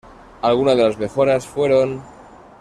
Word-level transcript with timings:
Algunas 0.41 0.77
de 0.77 0.83
las 0.83 0.97
mejoras 0.97 1.45
fueron. 1.45 2.01